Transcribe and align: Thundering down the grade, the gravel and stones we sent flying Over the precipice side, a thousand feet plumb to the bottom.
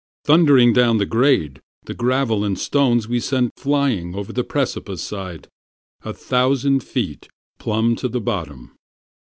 Thundering 0.25 0.73
down 0.73 0.97
the 0.97 1.05
grade, 1.05 1.61
the 1.83 1.93
gravel 1.93 2.43
and 2.43 2.57
stones 2.57 3.07
we 3.07 3.19
sent 3.19 3.51
flying 3.55 4.15
Over 4.15 4.33
the 4.33 4.43
precipice 4.43 5.03
side, 5.03 5.47
a 6.03 6.11
thousand 6.11 6.83
feet 6.83 7.29
plumb 7.59 7.95
to 7.97 8.07
the 8.07 8.19
bottom. 8.19 8.71